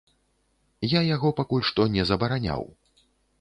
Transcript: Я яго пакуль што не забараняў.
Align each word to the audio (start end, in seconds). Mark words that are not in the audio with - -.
Я 0.93 1.01
яго 1.15 1.31
пакуль 1.41 1.67
што 1.69 1.87
не 1.97 2.07
забараняў. 2.13 2.67